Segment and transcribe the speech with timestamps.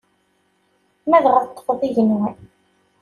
[1.09, 2.35] Ma dɣa teṭṭfeḍ igenwan.